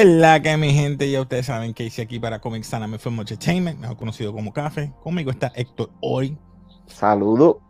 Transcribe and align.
Es 0.00 0.06
la 0.06 0.40
que 0.40 0.56
mi 0.56 0.72
gente, 0.72 1.10
ya 1.10 1.20
ustedes 1.20 1.44
saben 1.44 1.74
que 1.74 1.84
hice 1.84 2.00
aquí 2.00 2.18
para 2.18 2.40
Comic 2.40 2.62
Sana 2.62 2.86
Me 2.86 2.98
Film 2.98 3.20
Entertainment, 3.20 3.78
mejor 3.78 3.98
conocido 3.98 4.32
como 4.32 4.50
Café. 4.50 4.94
Conmigo 5.02 5.30
está 5.30 5.52
Héctor 5.54 5.90
hoy. 6.00 6.38
Saludo. 6.86 7.60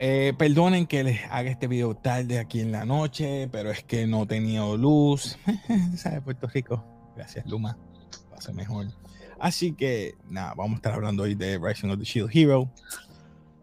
Eh, 0.00 0.34
perdonen 0.36 0.88
que 0.88 1.04
les 1.04 1.20
haga 1.30 1.48
este 1.48 1.68
video 1.68 1.94
tarde 1.94 2.40
aquí 2.40 2.58
en 2.58 2.72
la 2.72 2.84
noche, 2.84 3.48
pero 3.52 3.70
es 3.70 3.84
que 3.84 4.08
no 4.08 4.26
tenía 4.26 4.64
luz. 4.74 5.38
¿Sabes? 5.96 6.22
Puerto 6.22 6.48
Rico. 6.48 6.84
Gracias, 7.14 7.46
Luma. 7.46 7.78
Va 8.32 8.38
a 8.38 8.40
ser 8.40 8.56
mejor. 8.56 8.86
Así 9.38 9.70
que, 9.70 10.16
nada, 10.28 10.54
vamos 10.56 10.72
a 10.72 10.76
estar 10.78 10.94
hablando 10.94 11.22
hoy 11.22 11.36
de 11.36 11.56
Rising 11.56 11.90
of 11.90 12.00
the 12.00 12.04
Shield 12.04 12.30
Hero. 12.34 12.68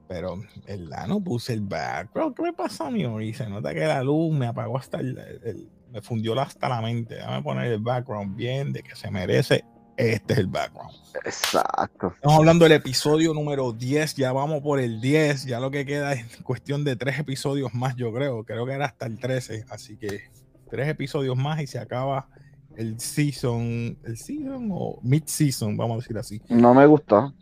Pero, 0.07 0.41
¿verdad? 0.65 1.07
No 1.07 1.19
puse 1.19 1.51
el 1.51 1.59
background. 1.59 2.37
¿Qué 2.37 2.41
me 2.41 2.53
pasó 2.53 2.85
a 2.85 2.89
mí 2.89 3.03
hoy? 3.03 3.33
Se 3.33 3.49
nota 3.49 3.73
que 3.73 3.81
la 3.81 4.01
luz 4.01 4.33
me 4.33 4.47
apagó 4.47 4.77
hasta 4.77 5.01
el, 5.01 5.69
me 5.91 6.01
fundió 6.01 6.39
hasta 6.39 6.69
la 6.69 6.81
mente. 6.81 7.15
Déjame 7.15 7.41
poner 7.43 7.71
el 7.71 7.79
background 7.79 8.35
bien 8.35 8.73
de 8.73 8.83
que 8.83 8.95
se 8.95 9.09
merece. 9.11 9.63
Este 9.97 10.33
es 10.33 10.39
el 10.39 10.47
background. 10.47 10.93
Exacto. 11.25 12.13
Estamos 12.15 12.37
hablando 12.37 12.65
del 12.65 12.73
episodio 12.73 13.33
número 13.33 13.73
10. 13.73 14.15
Ya 14.15 14.31
vamos 14.31 14.61
por 14.61 14.79
el 14.79 15.01
10. 15.01 15.45
Ya 15.45 15.59
lo 15.59 15.71
que 15.71 15.85
queda 15.85 16.13
es 16.13 16.37
cuestión 16.43 16.83
de 16.83 16.95
tres 16.95 17.17
episodios 17.19 17.73
más, 17.73 17.95
yo 17.95 18.13
creo. 18.13 18.43
Creo 18.43 18.65
que 18.65 18.73
era 18.73 18.85
hasta 18.85 19.07
el 19.07 19.19
13. 19.19 19.65
Así 19.69 19.97
que 19.97 20.29
tres 20.69 20.87
episodios 20.87 21.35
más 21.35 21.61
y 21.61 21.67
se 21.67 21.79
acaba 21.79 22.27
el 22.75 22.99
season. 22.99 23.97
¿El 24.03 24.17
season 24.17 24.69
o 24.71 24.99
mid-season? 25.01 25.75
Vamos 25.75 25.95
a 25.95 25.97
decir 26.01 26.17
así. 26.17 26.41
No 26.49 26.73
me 26.75 26.85
gustó. 26.85 27.33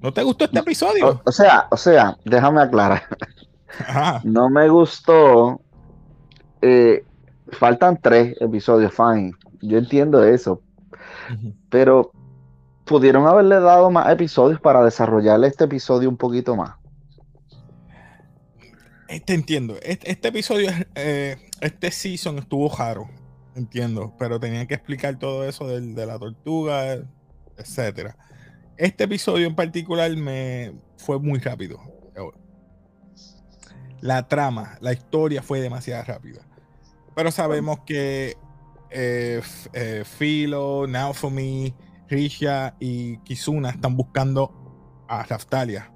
¿No 0.00 0.12
te 0.12 0.22
gustó 0.22 0.44
este 0.44 0.58
episodio? 0.58 1.22
O, 1.24 1.32
sea, 1.32 1.66
o 1.70 1.76
sea, 1.76 2.18
déjame 2.24 2.60
aclarar. 2.60 3.04
No 4.24 4.50
me 4.50 4.68
gustó. 4.68 5.60
Eh, 6.60 7.04
faltan 7.54 7.98
tres 8.00 8.36
episodios, 8.40 8.92
fine. 8.94 9.32
Yo 9.62 9.78
entiendo 9.78 10.24
eso. 10.24 10.62
Pero 11.70 12.12
pudieron 12.84 13.26
haberle 13.26 13.60
dado 13.60 13.90
más 13.90 14.10
episodios 14.10 14.60
para 14.60 14.84
desarrollarle 14.84 15.48
este 15.48 15.64
episodio 15.64 16.08
un 16.08 16.16
poquito 16.16 16.54
más. 16.56 16.74
Este 19.08 19.34
entiendo. 19.34 19.76
Este, 19.82 20.10
este 20.10 20.28
episodio, 20.28 20.70
eh, 20.94 21.36
este 21.60 21.90
season 21.90 22.38
estuvo 22.38 22.68
raro. 22.76 23.08
Entiendo. 23.54 24.14
Pero 24.18 24.38
tenían 24.40 24.66
que 24.66 24.74
explicar 24.74 25.18
todo 25.18 25.48
eso 25.48 25.66
de, 25.66 25.80
de 25.80 26.06
la 26.06 26.18
tortuga, 26.18 26.98
etcétera. 27.56 28.16
Este 28.76 29.04
episodio 29.04 29.46
en 29.46 29.54
particular 29.54 30.14
me 30.16 30.74
fue 30.96 31.18
muy 31.18 31.38
rápido. 31.38 31.78
La 34.00 34.28
trama, 34.28 34.76
la 34.82 34.92
historia 34.92 35.42
fue 35.42 35.60
demasiado 35.60 36.04
rápida. 36.04 36.42
Pero 37.14 37.30
sabemos 37.30 37.80
que 37.86 38.36
eh, 38.90 39.40
eh, 39.72 40.04
Philo, 40.18 40.86
Naofumi, 40.86 41.74
Risha 42.08 42.74
y 42.80 43.18
Kizuna 43.18 43.70
están 43.70 43.96
buscando 43.96 45.04
a 45.08 45.22
Raftalia. 45.22 45.92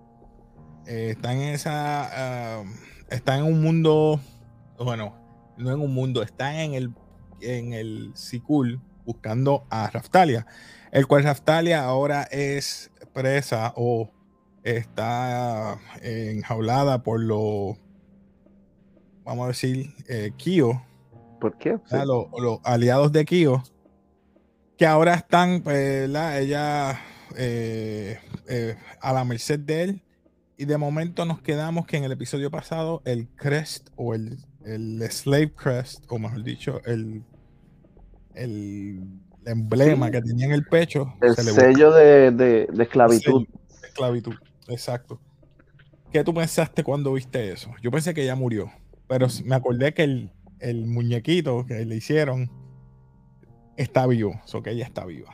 Eh, 0.86 1.10
están 1.10 1.38
en 1.38 1.54
esa. 1.54 2.60
Um, 2.60 2.72
están 3.10 3.40
en 3.40 3.44
un 3.44 3.60
mundo. 3.62 4.20
Bueno, 4.78 5.14
no 5.56 5.72
en 5.72 5.80
un 5.80 5.92
mundo, 5.92 6.22
están 6.22 6.54
en 6.54 6.74
el, 6.74 6.94
en 7.40 7.72
el 7.72 8.12
Sikul 8.14 8.80
buscando 9.04 9.66
a 9.70 9.90
Raftalia 9.90 10.46
el 10.90 11.06
cual 11.06 11.24
Raftalia 11.24 11.84
ahora 11.84 12.22
es 12.24 12.90
presa 13.12 13.72
o 13.76 14.10
está 14.62 15.78
enjaulada 16.02 17.02
por 17.02 17.20
los, 17.20 17.76
vamos 19.24 19.44
a 19.44 19.48
decir, 19.48 19.94
eh, 20.08 20.32
Kyo. 20.36 20.82
¿Por 21.40 21.56
qué? 21.58 21.78
Los, 21.90 22.60
aliados 22.64 23.12
de 23.12 23.24
Kyo, 23.24 23.62
que 24.76 24.86
ahora 24.86 25.14
están, 25.14 25.62
pues, 25.62 26.08
ella 26.08 27.00
eh, 27.36 28.18
eh, 28.48 28.76
a 29.00 29.12
la 29.12 29.24
merced 29.24 29.60
de 29.60 29.82
él. 29.82 30.02
Y 30.56 30.64
de 30.64 30.76
momento 30.76 31.24
nos 31.24 31.40
quedamos 31.40 31.86
que 31.86 31.96
en 31.96 32.04
el 32.04 32.10
episodio 32.10 32.50
pasado 32.50 33.00
el 33.04 33.28
crest 33.28 33.90
o 33.94 34.14
el, 34.14 34.38
el 34.64 35.00
slave 35.10 35.52
crest, 35.52 36.04
o 36.08 36.18
mejor 36.18 36.42
dicho, 36.42 36.80
el, 36.84 37.22
el 38.34 39.02
emblema 39.46 40.10
que 40.10 40.20
tenía 40.20 40.46
en 40.46 40.52
el 40.52 40.64
pecho. 40.64 41.14
El 41.20 41.34
sello 41.36 41.92
de, 41.92 42.68
esclavitud. 42.78 43.46
esclavitud, 43.84 44.34
exacto. 44.66 45.20
¿Qué 46.12 46.24
tú 46.24 46.34
pensaste 46.34 46.82
cuando 46.82 47.12
viste 47.12 47.52
eso? 47.52 47.70
Yo 47.82 47.90
pensé 47.90 48.14
que 48.14 48.22
ella 48.22 48.34
murió, 48.34 48.70
pero 49.06 49.28
me 49.44 49.54
acordé 49.54 49.92
que 49.94 50.04
el, 50.04 50.30
muñequito 50.86 51.66
que 51.66 51.84
le 51.84 51.96
hicieron 51.96 52.50
está 53.76 54.06
vivo, 54.06 54.40
o 54.52 54.62
que 54.62 54.70
ella 54.70 54.84
está 54.84 55.04
viva. 55.04 55.30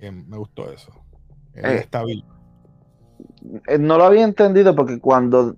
me 0.00 0.36
gustó 0.36 0.72
eso. 0.72 0.92
Ella 1.54 1.74
eh, 1.74 1.78
está 1.78 2.04
viva. 2.04 2.26
Eh, 3.66 3.78
no 3.78 3.98
lo 3.98 4.04
había 4.04 4.24
entendido 4.24 4.74
porque 4.74 5.00
cuando 5.00 5.56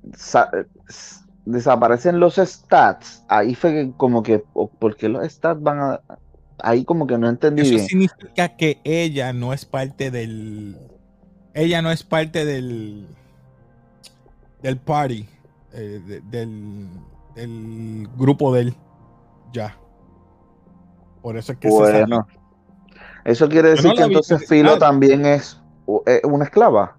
desaparecen 1.45 2.21
los 2.21 2.37
stats, 2.37 3.25
ahí 3.29 3.55
fue 3.55 3.93
como 3.97 4.23
que, 4.23 4.39
¿por 4.39 4.97
qué 4.97 5.09
los 5.09 5.31
stats 5.31 5.63
van 5.63 5.81
a, 5.81 6.01
ahí 6.63 6.85
como 6.85 7.07
que 7.07 7.19
no 7.19 7.29
entendí 7.29 7.63
Eso 7.63 7.79
significa 7.79 8.57
que 8.57 8.81
ella 8.85 9.33
no 9.33 9.53
es 9.53 9.65
parte 9.65 10.11
del. 10.11 10.79
Ella 11.55 11.83
no 11.83 11.91
es 11.91 12.03
parte 12.03 12.45
del. 12.45 13.07
del 14.63 14.79
party. 14.79 15.29
Eh, 15.75 16.21
del, 16.31 16.89
del 17.35 18.09
grupo 18.17 18.55
de 18.55 18.63
él. 18.63 18.75
Ya. 19.53 19.77
Por 21.21 21.37
eso 21.37 21.53
es 21.53 21.59
que 21.59 21.69
bueno, 21.69 22.27
Eso 23.25 23.49
quiere 23.49 23.71
decir 23.71 23.93
que 23.93 24.03
entonces 24.03 24.49
Filo 24.49 24.79
también 24.79 25.25
es 25.27 25.61
una 26.25 26.45
esclava. 26.45 26.97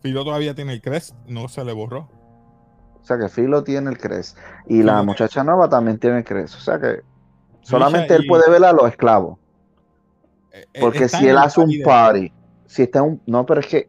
Filo 0.00 0.24
todavía 0.24 0.54
tiene 0.54 0.74
el 0.74 0.82
crest, 0.82 1.14
no 1.26 1.48
se 1.48 1.64
le 1.64 1.72
borró. 1.72 2.08
O 3.00 3.04
sea 3.04 3.18
que 3.18 3.28
Filo 3.28 3.62
tiene 3.64 3.90
el 3.90 3.98
crest. 3.98 4.36
Y 4.66 4.82
la 4.82 5.02
muchacha 5.02 5.44
nueva 5.44 5.68
también 5.68 5.98
tiene 5.98 6.18
el 6.18 6.24
crest. 6.24 6.56
O 6.56 6.60
sea 6.60 6.78
que 6.78 7.02
Solamente 7.66 8.14
él 8.14 8.26
puede 8.28 8.48
ver 8.48 8.64
a 8.64 8.72
los 8.72 8.88
esclavos. 8.88 9.38
Eh, 10.52 10.66
eh, 10.72 10.80
Porque 10.80 11.08
si 11.08 11.26
él 11.26 11.36
hace 11.36 11.60
un 11.60 11.72
party, 11.84 12.32
si 12.66 12.84
está 12.84 13.02
un. 13.02 13.20
No, 13.26 13.44
pero 13.44 13.60
es 13.60 13.66
que 13.66 13.86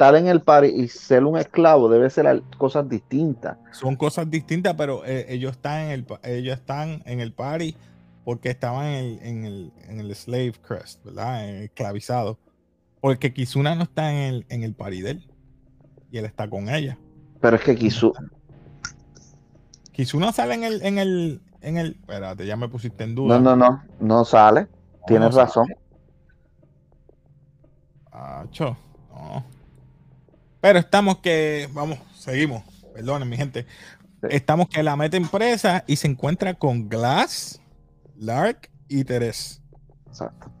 estar 0.00 0.14
en 0.14 0.28
el 0.28 0.40
party 0.40 0.68
y 0.68 0.88
ser 0.88 1.24
un 1.24 1.36
esclavo 1.36 1.90
debe 1.90 2.08
ser 2.08 2.42
cosas 2.56 2.88
distintas. 2.88 3.58
Son 3.70 3.96
cosas 3.96 4.30
distintas, 4.30 4.72
pero 4.72 5.04
eh, 5.04 5.26
ellos, 5.28 5.52
están 5.52 5.80
en 5.82 5.90
el, 5.90 6.06
ellos 6.22 6.58
están 6.58 7.02
en 7.04 7.20
el 7.20 7.34
party 7.34 7.76
porque 8.24 8.48
estaban 8.48 8.86
en 8.86 9.44
el, 9.44 9.72
en 9.88 10.00
el, 10.00 10.14
slave 10.14 10.54
crest, 10.66 11.04
¿verdad? 11.04 11.46
Esclavizado. 11.50 12.38
Porque 13.02 13.34
Kizuna 13.34 13.74
no 13.74 13.82
está 13.82 14.10
en 14.10 14.16
el, 14.16 14.46
en 14.48 14.62
el 14.62 14.72
party 14.72 15.02
de 15.02 15.10
él. 15.10 15.30
Y 16.10 16.16
él 16.16 16.24
está 16.24 16.48
con 16.48 16.70
ella. 16.70 16.96
Pero 17.42 17.56
es 17.56 17.62
que 17.62 17.76
Kizuna. 17.76 18.30
Kizuna 19.92 20.32
sale 20.32 20.54
en 20.54 20.64
el, 20.64 20.82
en 20.82 20.96
el, 20.96 21.42
en 21.60 21.76
el. 21.76 21.98
Espérate, 22.00 22.46
ya 22.46 22.56
me 22.56 22.68
pusiste 22.68 23.04
en 23.04 23.14
duda. 23.14 23.38
No, 23.38 23.54
no, 23.54 23.70
no, 23.70 23.82
no 24.00 24.24
sale. 24.24 24.66
Tienes 25.06 25.34
razón. 25.34 25.68
No. 29.10 29.59
Pero 30.60 30.78
estamos 30.78 31.18
que. 31.18 31.68
Vamos, 31.72 31.98
seguimos. 32.14 32.62
Perdonen, 32.94 33.28
mi 33.28 33.36
gente. 33.36 33.66
Estamos 34.28 34.68
que 34.68 34.82
la 34.82 34.96
mete 34.96 35.16
empresa 35.16 35.84
y 35.86 35.96
se 35.96 36.06
encuentra 36.06 36.54
con 36.54 36.88
Glass, 36.88 37.60
Lark 38.16 38.70
y 38.88 39.04
Teres. 39.04 39.62
Exacto. 40.06 40.52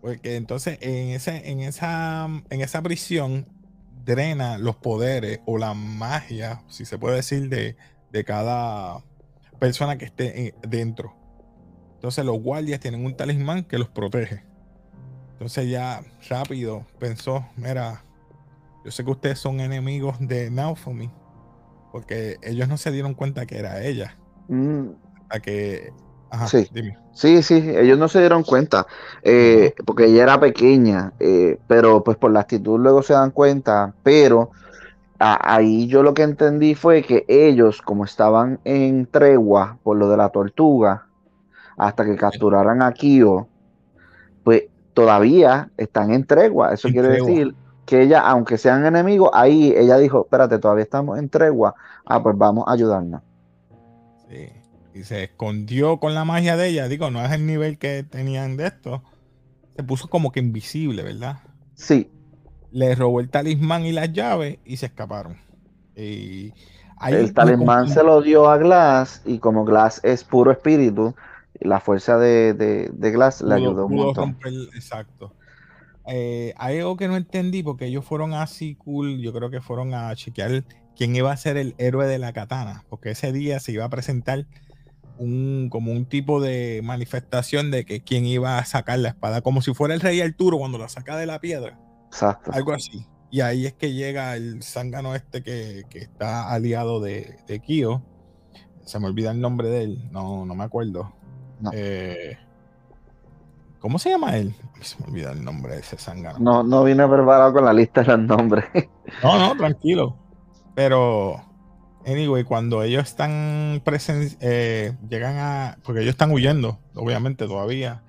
Porque 0.00 0.36
entonces 0.36 0.78
en, 0.80 1.10
ese, 1.10 1.50
en, 1.50 1.60
esa, 1.60 2.26
en 2.48 2.60
esa 2.60 2.80
prisión 2.82 3.46
drena 4.04 4.56
los 4.56 4.76
poderes 4.76 5.40
o 5.44 5.58
la 5.58 5.74
magia, 5.74 6.62
si 6.68 6.86
se 6.86 6.96
puede 6.96 7.16
decir, 7.16 7.50
de, 7.50 7.76
de 8.10 8.24
cada 8.24 9.04
persona 9.58 9.98
que 9.98 10.06
esté 10.06 10.54
dentro. 10.66 11.14
Entonces 11.96 12.24
los 12.24 12.40
guardias 12.40 12.80
tienen 12.80 13.04
un 13.04 13.16
talismán 13.16 13.64
que 13.64 13.76
los 13.76 13.88
protege. 13.88 14.44
Entonces 15.32 15.68
ya 15.68 16.02
rápido 16.28 16.86
pensó, 16.98 17.46
mira, 17.56 18.02
yo 18.88 18.92
sé 18.92 19.04
que 19.04 19.10
ustedes 19.10 19.38
son 19.38 19.60
enemigos 19.60 20.16
de 20.18 20.50
Naofumi, 20.50 21.10
porque 21.92 22.38
ellos 22.40 22.68
no 22.68 22.78
se 22.78 22.90
dieron 22.90 23.12
cuenta 23.12 23.44
que 23.44 23.58
era 23.58 23.84
ella. 23.84 24.16
Mm. 24.48 24.92
que... 25.42 25.92
sí. 26.46 26.70
sí, 27.12 27.42
sí, 27.42 27.54
ellos 27.76 27.98
no 27.98 28.08
se 28.08 28.20
dieron 28.20 28.44
cuenta, 28.44 28.86
eh, 29.22 29.74
porque 29.84 30.06
ella 30.06 30.22
era 30.22 30.40
pequeña, 30.40 31.12
eh, 31.20 31.58
pero 31.66 32.02
pues 32.02 32.16
por 32.16 32.32
la 32.32 32.40
actitud 32.40 32.80
luego 32.80 33.02
se 33.02 33.12
dan 33.12 33.30
cuenta, 33.30 33.92
pero 34.02 34.52
ahí 35.18 35.86
yo 35.86 36.02
lo 36.02 36.14
que 36.14 36.22
entendí 36.22 36.74
fue 36.74 37.02
que 37.02 37.26
ellos, 37.28 37.82
como 37.82 38.06
estaban 38.06 38.58
en 38.64 39.04
tregua 39.04 39.76
por 39.82 39.98
lo 39.98 40.08
de 40.08 40.16
la 40.16 40.30
tortuga, 40.30 41.08
hasta 41.76 42.06
que 42.06 42.16
capturaran 42.16 42.80
a 42.80 42.92
Kyo, 42.92 43.48
pues 44.44 44.62
todavía 44.94 45.70
están 45.76 46.14
en 46.14 46.24
tregua. 46.24 46.72
Eso 46.72 46.88
quiere 46.88 47.08
decir 47.08 47.54
que 47.88 48.02
ella, 48.02 48.20
aunque 48.20 48.58
sean 48.58 48.84
enemigos, 48.84 49.30
ahí 49.32 49.72
ella 49.74 49.96
dijo, 49.96 50.20
espérate, 50.24 50.58
todavía 50.58 50.84
estamos 50.84 51.18
en 51.18 51.30
tregua. 51.30 51.74
Ah, 52.04 52.22
pues 52.22 52.36
vamos 52.36 52.64
a 52.68 52.72
ayudarnos. 52.72 53.22
Sí. 54.28 54.50
y 54.92 55.04
se 55.04 55.24
escondió 55.24 55.98
con 55.98 56.12
la 56.12 56.26
magia 56.26 56.58
de 56.58 56.68
ella. 56.68 56.86
Digo, 56.86 57.10
no 57.10 57.24
es 57.24 57.32
el 57.32 57.46
nivel 57.46 57.78
que 57.78 58.02
tenían 58.02 58.58
de 58.58 58.66
esto. 58.66 59.02
Se 59.74 59.82
puso 59.82 60.08
como 60.08 60.32
que 60.32 60.40
invisible, 60.40 61.02
¿verdad? 61.02 61.38
Sí. 61.76 62.10
Le 62.72 62.94
robó 62.94 63.20
el 63.20 63.30
talismán 63.30 63.86
y 63.86 63.92
las 63.92 64.12
llaves 64.12 64.58
y 64.66 64.76
se 64.76 64.84
escaparon. 64.84 65.38
Y 65.96 66.52
el 67.06 67.32
talismán 67.32 67.88
se 67.88 68.02
lo 68.02 68.20
dio 68.20 68.50
a 68.50 68.58
Glass 68.58 69.22
y 69.24 69.38
como 69.38 69.64
Glass 69.64 70.02
es 70.04 70.24
puro 70.24 70.52
espíritu, 70.52 71.14
la 71.58 71.80
fuerza 71.80 72.18
de, 72.18 72.52
de, 72.52 73.10
Glass 73.10 73.40
le 73.40 73.54
ayudó 73.54 73.86
un 73.86 73.94
montón. 73.94 74.36
exacto. 74.74 75.32
Eh, 76.08 76.54
hay 76.56 76.78
algo 76.78 76.96
que 76.96 77.06
no 77.06 77.16
entendí 77.16 77.62
porque 77.62 77.86
ellos 77.86 78.04
fueron 78.04 78.32
así 78.32 78.74
cool, 78.76 79.20
yo 79.20 79.32
creo 79.32 79.50
que 79.50 79.60
fueron 79.60 79.92
a 79.92 80.14
chequear 80.16 80.64
quién 80.96 81.14
iba 81.14 81.30
a 81.30 81.36
ser 81.36 81.58
el 81.58 81.74
héroe 81.76 82.06
de 82.06 82.18
la 82.18 82.32
katana, 82.32 82.84
porque 82.88 83.10
ese 83.10 83.30
día 83.30 83.60
se 83.60 83.72
iba 83.72 83.84
a 83.84 83.90
presentar 83.90 84.46
un, 85.18 85.68
como 85.70 85.92
un 85.92 86.06
tipo 86.06 86.40
de 86.40 86.80
manifestación 86.82 87.70
de 87.70 87.84
que 87.84 88.02
quién 88.02 88.24
iba 88.24 88.58
a 88.58 88.64
sacar 88.64 88.98
la 89.00 89.10
espada, 89.10 89.42
como 89.42 89.60
si 89.60 89.74
fuera 89.74 89.94
el 89.94 90.00
rey 90.00 90.20
Arturo 90.20 90.58
cuando 90.58 90.78
la 90.78 90.88
saca 90.88 91.16
de 91.16 91.26
la 91.26 91.40
piedra. 91.40 91.78
Exacto. 92.06 92.52
Algo 92.52 92.72
así. 92.72 93.06
Y 93.30 93.42
ahí 93.42 93.66
es 93.66 93.74
que 93.74 93.92
llega 93.92 94.34
el 94.36 94.62
zángano 94.62 95.14
este 95.14 95.42
que, 95.42 95.84
está 95.92 96.50
aliado 96.50 97.00
de, 97.00 97.36
de, 97.46 97.60
Kyo. 97.60 98.02
Se 98.86 98.98
me 98.98 99.06
olvida 99.06 99.30
el 99.30 99.40
nombre 99.40 99.68
de 99.68 99.82
él, 99.82 100.08
no, 100.10 100.46
no 100.46 100.54
me 100.54 100.64
acuerdo. 100.64 101.12
Eh, 101.72 102.38
¿Cómo 103.80 103.98
se 103.98 104.10
llama 104.10 104.36
él? 104.36 104.54
Se 104.80 104.96
me 105.00 105.06
olvida 105.06 105.32
el 105.32 105.44
nombre 105.44 105.74
de 105.74 105.80
ese 105.80 105.96
zángano. 105.96 106.38
No, 106.40 106.62
no 106.62 106.84
vine 106.84 107.06
preparado 107.06 107.52
con 107.52 107.64
la 107.64 107.72
lista 107.72 108.02
de 108.02 108.08
los 108.08 108.20
nombres. 108.20 108.64
No, 109.22 109.38
no, 109.38 109.56
tranquilo. 109.56 110.16
Pero, 110.74 111.40
anyway, 112.06 112.44
cuando 112.44 112.82
ellos 112.82 113.04
están 113.04 113.80
presentes, 113.84 114.36
eh, 114.40 114.96
llegan 115.08 115.36
a. 115.38 115.78
Porque 115.82 116.00
ellos 116.00 116.10
están 116.10 116.30
huyendo, 116.30 116.78
obviamente, 116.94 117.46
todavía. 117.46 118.02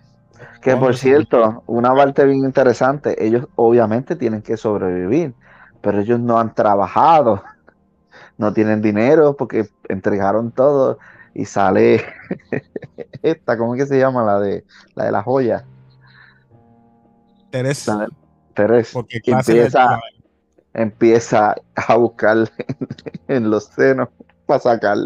Que 0.62 0.76
por 0.76 0.96
cierto, 0.96 1.64
una 1.68 1.94
parte 1.94 2.26
bien 2.26 2.44
interesante, 2.44 3.26
ellos 3.26 3.48
obviamente 3.56 4.16
tienen 4.16 4.42
que 4.42 4.58
sobrevivir, 4.58 5.34
pero 5.82 6.00
ellos 6.00 6.20
no 6.20 6.40
han 6.40 6.54
trabajado, 6.54 7.44
no 8.38 8.54
tienen 8.54 8.82
dinero 8.82 9.36
porque 9.36 9.70
entregaron 9.88 10.52
todo 10.52 11.00
y 11.34 11.46
sale 11.46 12.04
esta, 13.22 13.58
¿cómo 13.58 13.76
es 13.76 13.82
que 13.82 13.88
se 13.88 14.00
llama? 14.00 14.24
La 14.24 14.40
de 14.40 14.66
la 14.96 15.06
de 15.06 15.12
la 15.12 15.24
joya. 15.24 15.66
Teresa. 17.52 18.08
Teresa. 18.54 18.92
Porque 18.94 19.20
empieza, 19.26 20.00
empieza 20.74 21.56
a 21.76 21.96
buscar 21.96 22.50
en 23.28 23.50
los 23.50 23.66
senos 23.66 24.10
para 24.46 24.60
sacar 24.60 24.98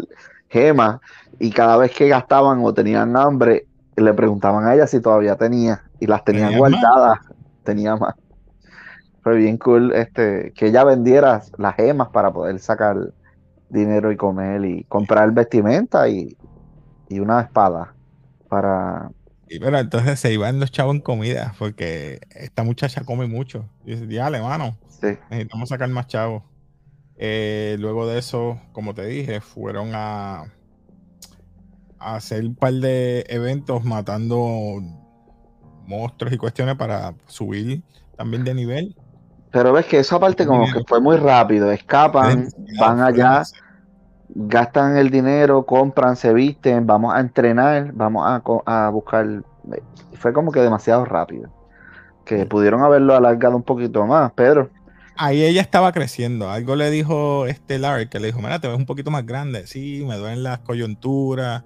gemas 0.48 1.00
y 1.38 1.50
cada 1.50 1.76
vez 1.76 1.92
que 1.92 2.08
gastaban 2.08 2.60
o 2.62 2.72
tenían 2.72 3.16
hambre 3.16 3.66
le 3.96 4.12
preguntaban 4.14 4.66
a 4.66 4.74
ella 4.74 4.86
si 4.86 5.00
todavía 5.00 5.36
tenía 5.36 5.82
y 6.00 6.06
las 6.06 6.24
tenían 6.24 6.58
guardadas, 6.58 7.18
tenía 7.62 7.96
más. 7.96 8.14
Fue 9.22 9.36
bien 9.36 9.56
cool 9.56 9.92
este 9.94 10.52
que 10.54 10.66
ella 10.66 10.84
vendiera 10.84 11.42
las 11.56 11.76
gemas 11.76 12.08
para 12.08 12.32
poder 12.32 12.58
sacar 12.58 13.12
dinero 13.68 14.12
y 14.12 14.16
comer 14.16 14.64
y 14.64 14.84
comprar 14.84 15.32
vestimenta 15.32 16.08
y, 16.08 16.36
y 17.08 17.20
una 17.20 17.40
espada 17.40 17.94
para 18.48 19.10
y 19.48 19.58
pero 19.58 19.78
entonces 19.78 20.18
se 20.18 20.32
iban 20.32 20.58
los 20.58 20.70
chavos 20.70 20.94
en 20.94 21.00
comida 21.00 21.54
porque 21.58 22.20
esta 22.30 22.62
muchacha 22.62 23.04
come 23.04 23.26
mucho. 23.26 23.68
Y 23.84 23.92
dice, 23.94 24.06
dale, 24.06 24.40
mano, 24.40 24.76
necesitamos 25.30 25.68
sacar 25.68 25.88
más 25.90 26.06
chavos. 26.06 26.42
Eh, 27.16 27.76
luego 27.78 28.06
de 28.06 28.18
eso, 28.18 28.60
como 28.72 28.94
te 28.94 29.06
dije, 29.06 29.40
fueron 29.40 29.90
a, 29.94 30.52
a, 31.98 32.16
hacer 32.16 32.44
un 32.44 32.54
par 32.54 32.72
de 32.72 33.24
eventos 33.28 33.84
matando 33.84 34.82
monstruos 35.86 36.32
y 36.34 36.38
cuestiones 36.38 36.76
para 36.76 37.14
subir 37.26 37.82
también 38.16 38.44
de 38.44 38.54
nivel. 38.54 38.96
Pero 39.54 39.72
ves 39.72 39.86
que 39.86 40.00
esa 40.00 40.18
parte 40.18 40.46
como 40.46 40.64
que 40.64 40.82
fue 40.84 41.00
muy 41.00 41.16
rápido, 41.16 41.70
escapan, 41.70 42.48
van 42.76 43.00
allá, 43.00 43.44
gastan 44.28 44.96
el 44.96 45.10
dinero, 45.10 45.64
compran, 45.64 46.16
se 46.16 46.32
visten, 46.32 46.88
vamos 46.88 47.14
a 47.14 47.20
entrenar, 47.20 47.92
vamos 47.94 48.42
a, 48.66 48.88
buscar. 48.88 49.44
Fue 50.14 50.32
como 50.32 50.50
que 50.50 50.58
demasiado 50.58 51.04
rápido. 51.04 51.50
Que 52.24 52.46
pudieron 52.46 52.82
haberlo 52.82 53.14
alargado 53.14 53.54
un 53.54 53.62
poquito 53.62 54.04
más, 54.04 54.32
pero. 54.34 54.70
Ahí 55.16 55.44
ella 55.44 55.60
estaba 55.60 55.92
creciendo. 55.92 56.50
Algo 56.50 56.74
le 56.74 56.90
dijo 56.90 57.46
este 57.46 57.78
Larry, 57.78 58.08
que 58.08 58.18
le 58.18 58.26
dijo, 58.26 58.40
mira, 58.40 58.58
te 58.58 58.66
ves 58.66 58.76
un 58.76 58.86
poquito 58.86 59.12
más 59.12 59.24
grande. 59.24 59.68
Sí, 59.68 60.04
me 60.04 60.16
duelen 60.16 60.42
las 60.42 60.58
coyunturas. 60.58 61.62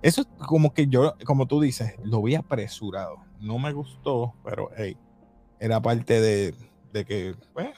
Eso 0.00 0.20
es 0.20 0.28
como 0.46 0.72
que 0.72 0.86
yo, 0.86 1.16
como 1.24 1.46
tú 1.46 1.60
dices, 1.60 1.96
lo 2.04 2.22
vi 2.22 2.36
apresurado. 2.36 3.16
No 3.40 3.58
me 3.58 3.72
gustó, 3.72 4.34
pero 4.44 4.70
hey, 4.76 4.96
era 5.58 5.82
parte 5.82 6.20
de, 6.20 6.54
que... 7.04 7.34
Pues, 7.52 7.68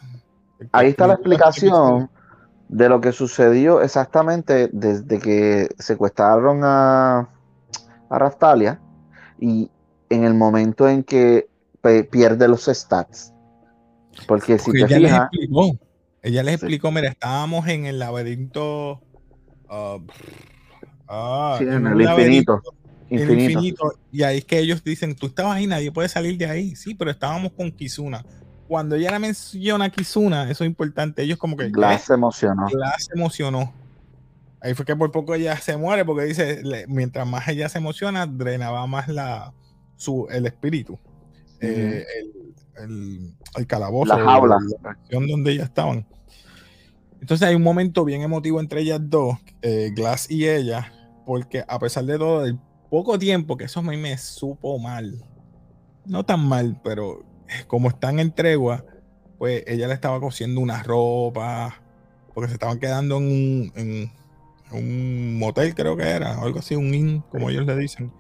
Ahí 0.72 0.88
está 0.88 1.06
la 1.06 1.14
explicación 1.14 2.10
de 2.68 2.88
lo 2.88 3.00
que 3.00 3.12
sucedió 3.12 3.80
exactamente 3.80 4.68
desde 4.72 5.18
que 5.18 5.68
secuestraron 5.78 6.60
a, 6.64 7.28
a 8.10 8.18
Rastalia 8.18 8.80
y 9.40 9.70
en 10.10 10.24
el 10.24 10.34
momento 10.34 10.88
en 10.88 11.04
que 11.04 11.48
pierde 12.10 12.48
los 12.48 12.66
stats. 12.66 13.32
Porque 14.26 14.58
si 14.58 14.72
te 14.72 14.78
ella 14.78 14.88
fijas. 14.88 15.02
Les 15.02 15.12
explicó, 15.12 15.78
ella 16.22 16.42
les 16.42 16.54
explicó, 16.54 16.90
mira, 16.90 17.08
estábamos 17.08 17.68
en 17.68 17.86
el 17.86 17.98
laberinto. 17.98 19.00
Uh, 19.70 20.02
en, 21.60 21.86
el 21.86 22.00
infinito. 22.00 22.62
infinito. 23.08 23.92
Y 24.10 24.22
ahí 24.22 24.38
es 24.38 24.44
que 24.44 24.58
ellos 24.58 24.82
dicen, 24.82 25.14
tú 25.14 25.26
estabas 25.26 25.56
ahí, 25.56 25.66
nadie 25.66 25.92
puede 25.92 26.08
salir 26.08 26.36
de 26.36 26.46
ahí. 26.46 26.74
Sí, 26.74 26.94
pero 26.94 27.10
estábamos 27.10 27.52
con 27.52 27.70
Kizuna 27.70 28.24
cuando 28.68 28.94
ella 28.94 29.10
la 29.10 29.18
menciona 29.18 29.86
a 29.86 29.90
Kizuna, 29.90 30.50
eso 30.50 30.62
es 30.62 30.68
importante. 30.68 31.22
Ellos 31.22 31.38
como 31.38 31.56
que. 31.56 31.70
Glass 31.70 32.02
se 32.02 32.14
emocionó. 32.14 32.66
Glass 32.66 33.06
se 33.06 33.18
emocionó. 33.18 33.72
Ahí 34.60 34.75
fue 34.75 34.84
que 34.84 34.94
por 34.94 35.10
poco 35.10 35.34
ella 35.34 35.56
se 35.56 35.76
muere 35.76 36.04
porque 36.04 36.25
dice, 36.25 36.62
mientras 36.88 37.26
más 37.26 37.48
ella 37.48 37.68
se 37.68 37.78
emociona, 37.78 38.26
drenaba 38.26 38.87
más 38.87 39.08
la, 39.08 39.54
su, 39.96 40.26
el 40.30 40.46
espíritu. 40.46 40.98
Eh, 41.60 42.04
el, 42.76 43.34
el, 43.56 43.66
calabozo. 43.66 44.16
La 44.16 44.25
jaula. 44.25 44.58
La 44.82 44.90
acción 44.90 45.26
donde 45.26 45.52
ellas 45.52 45.68
estaban. 45.68 46.06
Entonces 47.20 47.48
hay 47.48 47.54
un 47.54 47.62
momento 47.62 48.04
bien 48.04 48.22
emotivo 48.22 48.60
entre 48.60 48.80
ellas 48.82 49.00
dos, 49.02 49.38
eh, 49.62 49.90
Glass 49.94 50.30
y 50.30 50.48
ella, 50.48 50.92
porque 51.26 51.64
a 51.66 51.78
pesar 51.78 52.04
de 52.04 52.18
todo, 52.18 52.44
el 52.44 52.58
poco 52.90 53.18
tiempo 53.18 53.56
que 53.56 53.64
eso 53.64 53.80
a 53.80 53.82
mí 53.82 53.96
me 53.96 54.16
supo 54.18 54.78
mal, 54.78 55.25
no 56.04 56.25
tan 56.25 56.46
mal, 56.46 56.80
pero 56.82 57.25
como 57.67 57.88
están 57.88 58.19
en 58.19 58.33
tregua, 58.33 58.85
pues 59.38 59.62
ella 59.67 59.87
le 59.88 59.95
estaba 59.95 60.21
cosiendo 60.21 60.61
una 60.61 60.83
ropa, 60.83 61.81
porque 62.35 62.49
se 62.49 62.55
estaban 62.55 62.78
quedando 62.78 63.19
en 63.19 64.11
un, 64.71 65.38
motel, 65.38 65.75
creo 65.75 65.97
que 65.97 66.09
era, 66.09 66.38
o 66.40 66.45
algo 66.45 66.59
así, 66.59 66.75
un 66.75 66.93
inn, 66.95 67.23
como 67.31 67.50
ellos 67.50 67.64
le 67.67 67.76
dicen. 67.76 68.12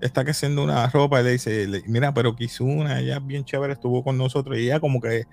Está 0.00 0.24
cosiendo 0.24 0.64
una 0.64 0.86
ropa 0.88 1.20
y 1.20 1.24
le 1.24 1.30
dice, 1.32 1.66
mira, 1.86 2.12
pero 2.12 2.34
Kizuna, 2.34 3.00
ella 3.00 3.20
bien 3.20 3.44
chévere, 3.44 3.74
estuvo 3.74 4.02
con 4.02 4.18
nosotros 4.18 4.58
y 4.58 4.64
ella 4.64 4.80
como 4.80 5.00
que 5.00 5.24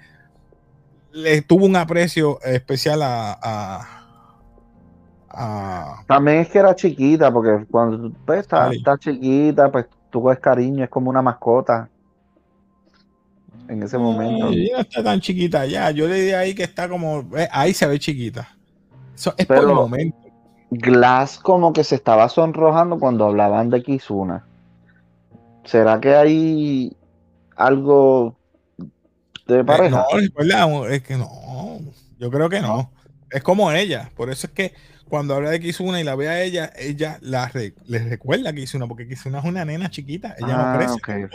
le 1.12 1.42
tuvo 1.42 1.66
un 1.66 1.76
aprecio 1.76 2.40
especial 2.42 3.02
a, 3.04 3.98
También 6.08 6.40
es 6.40 6.50
que 6.50 6.60
era 6.60 6.76
chiquita, 6.76 7.32
porque 7.34 7.66
cuando 7.70 8.12
pues, 8.26 8.42
está, 8.42 8.72
está 8.72 8.98
chiquita, 8.98 9.72
pues 9.72 9.88
tú 10.10 10.24
ves 10.24 10.40
cariño, 10.40 10.84
es 10.84 10.90
como 10.90 11.10
una 11.10 11.22
mascota 11.22 11.90
en 13.72 13.84
ese 13.84 13.98
momento. 13.98 14.52
no 14.52 14.80
está 14.80 15.02
tan 15.02 15.22
chiquita 15.22 15.66
ya. 15.66 15.92
Yo 15.92 16.08
le 16.08 16.22
di 16.22 16.32
ahí 16.32 16.54
que 16.54 16.64
está 16.64 16.90
como. 16.90 17.26
Eh, 17.38 17.48
ahí 17.52 17.74
se 17.74 17.88
ve 17.88 17.98
chiquita. 18.00 18.50
Eso 19.16 19.34
es 19.38 19.46
por 19.46 19.58
el 19.58 19.68
momento. 19.68 20.18
Glass 20.72 21.40
como 21.40 21.74
que 21.74 21.84
se 21.84 21.96
estaba 21.96 22.28
sonrojando 22.30 23.00
cuando 23.00 23.26
hablaban 23.26 23.70
de 23.70 23.82
Kizuna. 23.82 24.46
¿Será 25.64 26.00
que 26.02 26.16
hay 26.16 26.98
algo 27.56 28.36
de 29.48 29.60
eh, 29.60 29.64
pareja? 29.64 30.06
no, 30.12 30.86
es 30.88 31.02
que 31.02 31.18
no. 31.18 31.30
Yo 32.20 32.30
creo 32.30 32.50
que 32.50 32.60
no. 32.60 32.92
Es 33.30 33.42
como 33.42 33.72
ella. 33.72 34.12
Por 34.16 34.30
eso 34.30 34.48
es 34.48 34.54
que 34.54 34.74
cuando 35.08 35.36
habla 35.36 35.50
de 35.50 35.62
Kizuna 35.62 36.02
y 36.02 36.04
la 36.04 36.16
ve 36.16 36.28
a 36.28 36.42
ella, 36.42 36.72
ella 36.78 37.20
la 37.22 37.50
les 37.86 38.10
recuerda 38.10 38.50
a 38.50 38.54
Kizuna, 38.54 38.88
porque 38.88 39.08
Kizuna 39.08 39.40
es 39.40 39.46
una 39.46 39.64
nena 39.64 39.90
chiquita. 39.90 40.36
Ella 40.38 40.58
no 40.58 40.64
ah, 40.64 40.78
crece 40.78 41.30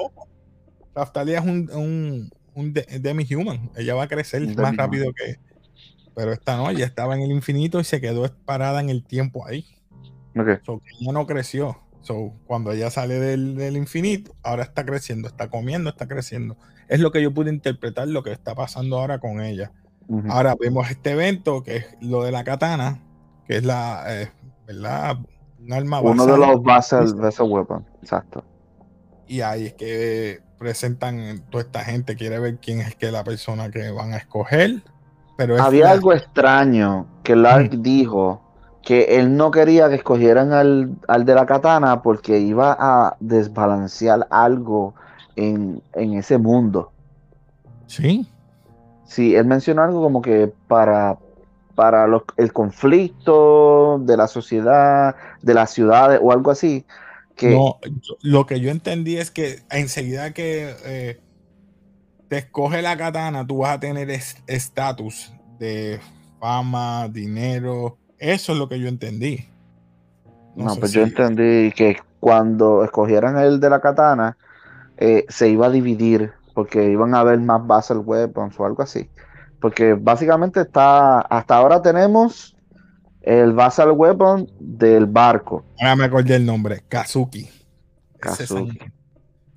Raftalia 0.97 1.41
es 1.41 1.45
un, 1.45 2.31
un, 2.55 2.73
demi-human. 2.73 3.71
Ella 3.77 3.95
va 3.95 4.05
a 4.05 4.09
crecer 4.09 4.43
más 4.57 4.75
rápido 4.77 5.13
que. 5.13 5.39
Pero 6.15 6.33
esta 6.33 6.57
no, 6.57 6.71
ella 6.71 6.87
estaba 6.87 7.15
en 7.15 7.21
el 7.21 7.31
infinito 7.31 7.79
y 7.79 7.85
se 7.85 8.01
quedó 8.01 8.27
parada 8.47 8.81
en 8.81 8.89
el 8.89 9.05
tiempo 9.05 9.47
ahí. 9.47 9.67
Okay. 10.35 10.57
ella 11.01 11.13
no 11.13 11.27
creció. 11.27 11.77
So, 12.01 12.33
cuando 12.47 12.73
ella 12.73 12.91
sale 12.91 13.19
del, 13.19 13.77
infinito, 13.77 14.35
ahora 14.43 14.63
está 14.63 14.87
creciendo, 14.87 15.29
está 15.29 15.51
comiendo, 15.51 15.91
está 15.91 16.07
creciendo. 16.07 16.57
Es 16.89 17.01
lo 17.01 17.11
que 17.11 17.21
yo 17.21 17.35
pude 17.35 17.51
interpretar 17.51 18.09
lo 18.09 18.23
que 18.23 18.33
está 18.33 18.55
pasando 18.55 18.99
ahora 18.99 19.19
con 19.19 19.41
ella. 19.43 19.73
Ahora 20.29 20.55
vemos 20.59 20.89
este 20.89 21.11
evento 21.11 21.63
que 21.63 21.77
es 21.77 21.87
lo 22.01 22.23
de 22.23 22.31
la 22.31 22.45
katana, 22.45 23.03
que 23.47 23.57
es 23.57 23.65
la, 23.65 24.05
eh, 24.07 24.31
¿verdad? 24.67 25.19
Un 25.61 25.73
arma 25.73 26.01
Uno 26.01 26.27
de 26.27 26.39
los 26.39 26.63
vessel, 26.63 27.13
vessel 27.17 27.51
weapon, 27.51 27.85
exacto. 28.01 28.45
Y 29.27 29.41
ahí 29.41 29.67
es 29.67 29.75
que 29.75 30.46
presentan 30.59 31.41
toda 31.51 31.65
esta 31.65 31.81
gente, 31.85 32.17
quiere 32.17 32.39
ver 32.39 32.57
quién 32.57 32.81
es 32.81 32.95
que 32.95 33.11
la 33.13 33.25
persona 33.25 33.71
que 33.71 33.91
van 33.91 34.13
a 34.13 34.17
escoger. 34.17 34.83
Pero 35.37 35.63
Había 35.63 35.91
algo 35.91 36.13
extraño 36.13 37.07
que 37.23 37.37
Lark 37.37 37.71
dijo 37.79 38.41
que 38.83 39.19
él 39.19 39.37
no 39.37 39.51
quería 39.51 39.89
que 39.89 39.97
escogieran 39.97 40.53
al, 40.53 40.91
al 41.09 41.25
de 41.25 41.35
la 41.35 41.45
katana 41.45 42.03
porque 42.03 42.39
iba 42.39 42.77
a 42.79 43.17
desbalancear 43.21 44.27
algo 44.31 44.95
en, 45.35 45.83
en 45.93 46.15
ese 46.15 46.39
mundo. 46.39 46.93
Sí. 47.87 48.27
Sí, 49.05 49.35
él 49.37 49.45
mencionó 49.47 49.83
algo 49.83 50.03
como 50.03 50.23
que 50.23 50.53
para, 50.69 51.19
para 51.75 52.07
los- 52.07 52.23
el 52.37 52.53
conflicto 52.53 53.99
de 54.01 54.17
la 54.17 54.27
sociedad, 54.29 55.15
de 55.43 55.55
las 55.55 55.71
ciudades 55.71 56.19
o 56.23 56.33
algo 56.33 56.51
así, 56.51 56.85
que 57.37 57.51
No, 57.51 57.79
yo- 57.85 58.17
lo 58.23 58.47
que 58.47 58.61
yo 58.61 58.71
entendí 58.71 59.17
es 59.19 59.31
que 59.31 59.61
enseguida 59.71 60.33
que 60.33 60.75
eh, 60.85 61.21
te 62.29 62.39
escoge 62.39 62.83
la 62.83 62.97
katana, 62.97 63.47
tú 63.47 63.59
vas 63.59 63.77
a 63.77 63.81
tener 63.81 64.11
es- 64.11 64.43
estatus 64.47 65.33
de 65.59 66.01
fama, 66.41 67.09
dinero. 67.09 67.99
Eso 68.19 68.53
es 68.53 68.59
lo 68.59 68.69
que 68.69 68.81
yo 68.81 68.89
entendí. 68.89 69.47
No, 70.57 70.75
pues 70.77 70.93
yo 70.93 71.05
si- 71.05 71.11
entendí 71.11 71.71
que 71.73 71.99
cuando 72.19 72.83
escogieran 72.83 73.39
el 73.39 73.61
de 73.61 73.71
la 73.71 73.81
katana, 73.81 74.37
eh, 74.97 75.25
se 75.29 75.49
iba 75.49 75.67
a 75.67 75.71
dividir, 75.71 76.33
porque 76.55 76.91
iban 76.91 77.15
a 77.15 77.21
haber 77.21 77.39
más 77.39 77.65
Basel 77.67 77.99
Weapons 77.99 78.59
o 78.59 78.65
algo 78.65 78.83
así. 78.83 79.11
Porque 79.61 79.95
básicamente 79.95 80.63
está, 80.63 81.21
hasta 81.21 81.57
ahora 81.57 81.83
tenemos 81.83 82.56
el 83.27 83.53
Basel 83.53 83.91
Weapon 83.91 84.51
del 84.59 85.05
barco. 85.07 85.65
Ahora 85.81 85.97
me 85.97 86.05
acordé 86.05 86.37
el 86.37 86.47
nombre, 86.47 86.83
Kazuki. 86.89 87.41
Es 87.41 88.21
Kazuki. 88.21 88.79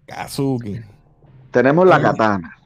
Kazuki. 0.06 0.82
Tenemos 1.52 1.88
la 1.88 2.02
katana, 2.02 2.58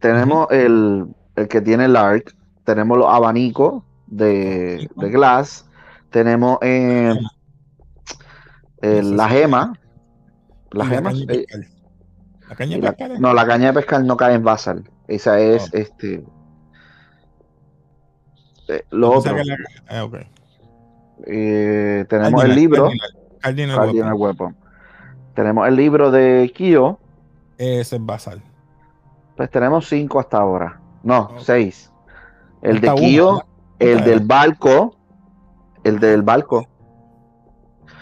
tenemos 0.00 0.48
el, 0.50 1.06
el 1.36 1.48
que 1.48 1.60
tiene 1.60 1.84
el 1.84 1.96
arc, 1.96 2.34
tenemos 2.64 2.98
los 2.98 3.06
abanicos 3.08 3.82
de, 4.06 4.88
de 4.96 5.10
Glass, 5.10 5.66
tenemos 6.10 6.58
eh, 6.62 7.14
el- 8.82 9.16
la 9.16 9.28
gema, 9.28 9.72
la 10.72 10.86
gema, 10.86 11.12
eh. 11.12 11.46
La 12.48 12.54
caña 12.56 12.76
de 12.76 12.82
pescar 12.82 13.10
es- 13.12 13.20
no, 13.20 13.34
la 13.34 13.46
caña 13.46 13.66
de 13.68 13.72
pescar 13.74 14.02
no 14.04 14.16
cae 14.16 14.34
en 14.34 14.44
Basal. 14.44 14.90
Esa 15.08 15.38
es 15.40 15.64
Oh. 15.64 15.76
este. 15.76 16.24
eh, 18.68 18.84
lo 18.90 19.10
otro. 19.12 19.36
la- 19.36 19.56
eh, 19.90 20.00
ok. 20.00 20.16
Eh, 21.26 22.04
tenemos 22.08 22.40
Cardinal, 22.40 22.50
el 22.50 22.56
libro, 22.56 22.82
Cardinal, 22.84 23.10
Cardinal 23.40 23.76
Cardinal 23.76 24.14
Weapon. 24.14 24.46
Weapon. 24.48 24.68
Tenemos 25.34 25.68
el 25.68 25.76
libro 25.76 26.10
de 26.10 26.52
Kyo. 26.54 26.98
Ese 27.58 27.96
es 27.96 28.04
basal. 28.04 28.42
Pues 29.36 29.50
tenemos 29.50 29.88
cinco 29.88 30.18
hasta 30.20 30.38
ahora. 30.38 30.80
No, 31.02 31.30
seis. 31.38 31.92
El 32.62 32.80
de 32.80 32.92
Kyo, 32.94 33.44
el 33.78 34.02
del 34.04 34.20
barco. 34.20 34.96
El 35.84 36.00
del 36.00 36.22
barco. 36.22 36.66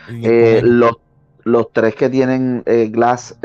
Eh, 0.08 0.60
el- 0.62 0.80
los, 0.80 0.92
los 1.44 1.72
tres 1.72 1.94
que 1.94 2.08
tienen 2.08 2.62
eh, 2.64 2.88
Glass, 2.90 3.38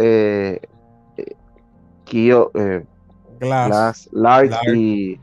Kyo, 2.06 2.52
Glass, 3.40 3.68
Glass, 3.68 4.10
Lark 4.12 4.52
Lark, 4.52 4.76
y 4.76 5.20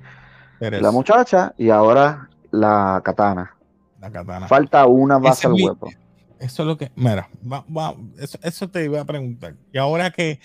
Pérez, 0.59 0.83
la 0.83 0.90
muchacha. 0.90 1.55
Y 1.57 1.71
ahora 1.71 2.28
la 2.50 3.00
katana. 3.05 3.55
La 4.00 4.11
katana. 4.11 4.49
Falta 4.49 4.87
una 4.87 5.17
es 5.17 5.23
mi- 5.55 5.64
Weapon. 5.64 5.90
Eso 6.38 6.62
es 6.62 6.67
lo 6.67 6.78
que. 6.78 6.90
Mira, 6.95 7.28
va- 7.50 7.64
va- 7.75 7.97
eso, 8.19 8.38
eso 8.43 8.69
te 8.69 8.85
iba 8.85 9.00
a 9.00 9.05
preguntar. 9.05 9.55
Y 9.73 9.78
ahora 9.78 10.11
que, 10.12 10.38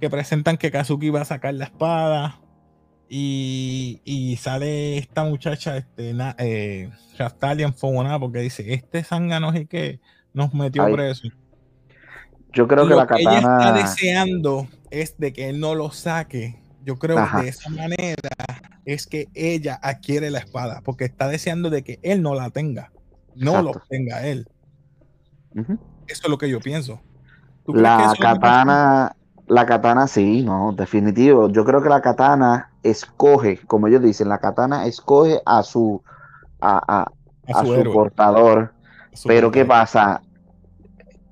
que 0.00 0.08
presentan 0.08 0.56
que 0.56 0.70
Kazuki 0.70 1.10
va 1.10 1.22
a 1.22 1.24
sacar 1.24 1.52
la 1.54 1.64
espada 1.64 2.38
y, 3.08 4.00
y 4.04 4.36
sale 4.36 4.98
esta 4.98 5.24
muchacha, 5.24 5.76
este, 5.76 6.14
na, 6.14 6.34
eh, 6.38 6.90
Fogona, 7.76 8.18
porque 8.20 8.38
dice: 8.38 8.72
Este 8.72 9.02
zángano 9.02 9.52
es 9.52 9.68
que 9.68 10.00
nos 10.32 10.54
metió 10.54 10.84
Ay, 10.84 10.94
preso. 10.94 11.28
Yo 12.52 12.68
creo 12.68 12.84
que 12.84 12.90
lo 12.90 12.96
la 12.96 13.06
que 13.06 13.20
ella 13.20 13.36
está 13.38 13.58
katana. 13.58 13.72
deseando 13.82 14.68
es 14.90 15.18
de 15.18 15.32
que 15.32 15.48
él 15.48 15.58
no 15.58 15.74
lo 15.74 15.90
saque. 15.90 16.60
Yo 16.84 16.98
creo 16.98 17.18
Ajá. 17.18 17.38
que 17.38 17.44
de 17.44 17.50
esa 17.50 17.70
manera 17.70 18.30
es 18.84 19.06
que 19.06 19.28
ella 19.34 19.78
adquiere 19.82 20.30
la 20.30 20.38
espada, 20.38 20.82
porque 20.84 21.04
está 21.04 21.28
deseando 21.28 21.70
de 21.70 21.82
que 21.82 21.98
él 22.02 22.22
no 22.22 22.34
la 22.34 22.50
tenga, 22.50 22.91
no 23.34 23.52
lo 23.62 23.70
Exacto. 23.70 23.82
tenga 23.88 24.26
él. 24.26 24.46
Eso 26.06 26.22
es 26.24 26.28
lo 26.28 26.38
que 26.38 26.48
yo 26.48 26.60
pienso. 26.60 27.00
¿Tú 27.64 27.72
crees 27.72 27.88
que 27.88 28.02
La 28.02 28.16
katana, 28.18 29.16
la 29.46 29.66
katana 29.66 30.06
sí, 30.06 30.42
no, 30.42 30.72
definitivo. 30.72 31.48
Yo 31.50 31.64
creo 31.64 31.82
que 31.82 31.88
la 31.88 32.00
katana 32.00 32.70
escoge, 32.82 33.58
como 33.66 33.86
ellos 33.86 34.02
dicen, 34.02 34.28
la 34.28 34.38
katana 34.38 34.86
escoge 34.86 35.40
a 35.46 35.62
su 35.62 36.02
a, 36.60 36.78
a- 36.86 37.02
a 37.02 37.58
a 37.58 37.64
su, 37.64 37.84
portador. 37.92 38.72
su 39.14 39.28
Pero 39.28 39.50
¿qué 39.50 39.64
pasa? 39.64 40.22